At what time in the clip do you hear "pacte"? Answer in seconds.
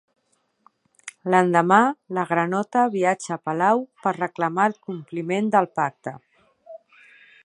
5.81-6.19